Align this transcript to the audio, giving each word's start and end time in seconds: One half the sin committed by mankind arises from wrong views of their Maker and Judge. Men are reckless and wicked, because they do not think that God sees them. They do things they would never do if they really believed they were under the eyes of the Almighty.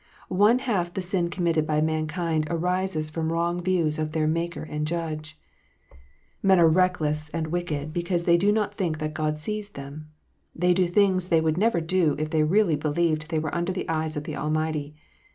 One 0.29 0.57
half 0.57 0.91
the 0.95 0.99
sin 1.03 1.29
committed 1.29 1.67
by 1.67 1.79
mankind 1.79 2.47
arises 2.49 3.11
from 3.11 3.31
wrong 3.31 3.61
views 3.61 3.99
of 3.99 4.13
their 4.13 4.27
Maker 4.27 4.63
and 4.63 4.87
Judge. 4.87 5.37
Men 6.41 6.59
are 6.59 6.67
reckless 6.67 7.29
and 7.29 7.45
wicked, 7.51 7.93
because 7.93 8.23
they 8.23 8.35
do 8.35 8.51
not 8.51 8.73
think 8.73 8.97
that 8.97 9.13
God 9.13 9.37
sees 9.37 9.69
them. 9.69 10.07
They 10.55 10.73
do 10.73 10.87
things 10.87 11.27
they 11.27 11.39
would 11.39 11.55
never 11.55 11.79
do 11.81 12.15
if 12.17 12.31
they 12.31 12.41
really 12.41 12.75
believed 12.75 13.27
they 13.29 13.37
were 13.37 13.53
under 13.53 13.71
the 13.71 13.87
eyes 13.87 14.17
of 14.17 14.23
the 14.23 14.35
Almighty. 14.35 14.95